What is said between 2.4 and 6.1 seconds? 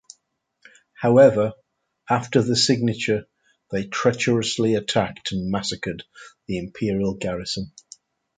the signature, they treacherously attacked and massacred